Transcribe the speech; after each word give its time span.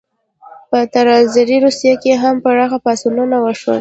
په 0.69 0.79
تزاري 0.93 1.57
روسیه 1.65 1.93
کې 2.01 2.11
هم 2.23 2.35
پراخ 2.43 2.71
پاڅونونه 2.85 3.37
وشول. 3.45 3.69